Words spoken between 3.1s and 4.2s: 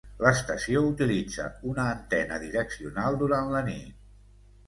durant la nit.